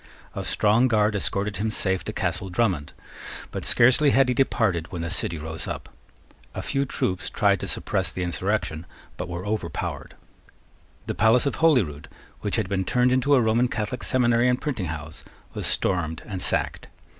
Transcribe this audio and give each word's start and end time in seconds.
A 0.33 0.43
strong 0.43 0.87
guard 0.87 1.15
escorted 1.15 1.57
him 1.57 1.69
safe 1.69 2.03
to 2.05 2.11
Castle 2.11 2.49
Drummond: 2.49 2.91
but 3.51 3.65
scarcely 3.65 4.09
had 4.09 4.29
he 4.29 4.33
departed 4.33 4.91
when 4.91 5.03
the 5.03 5.11
city 5.11 5.37
rose 5.37 5.67
up. 5.67 5.89
A 6.55 6.63
few 6.63 6.85
troops 6.85 7.29
tried 7.29 7.59
to 7.59 7.67
suppress 7.67 8.11
the 8.11 8.23
insurrection, 8.23 8.87
but 9.15 9.29
were 9.29 9.45
overpowered. 9.45 10.15
The 11.05 11.13
palace 11.13 11.45
of 11.45 11.57
Holyrood, 11.57 12.09
which 12.39 12.55
had 12.55 12.67
been 12.67 12.83
turned 12.83 13.11
into 13.11 13.35
a 13.35 13.41
Roman 13.43 13.67
Catholic 13.67 14.01
seminary 14.01 14.47
and 14.49 14.59
printing 14.59 14.87
house, 14.87 15.23
was 15.53 15.67
stormed 15.67 16.23
and 16.25 16.41
sacked. 16.41 16.87